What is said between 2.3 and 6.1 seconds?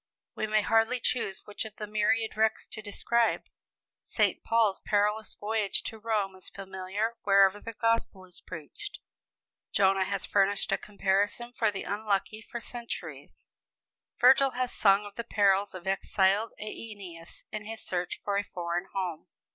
wrecks to describe. St. Paul's perilous voyage to